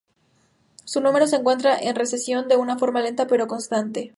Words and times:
Su 0.83 0.99
número 0.99 1.27
se 1.27 1.35
encuentra 1.35 1.77
en 1.79 1.95
recesión 1.95 2.47
de 2.47 2.55
una 2.57 2.75
forma 2.79 3.01
lenta 3.01 3.27
pero 3.27 3.45
constante. 3.45 4.09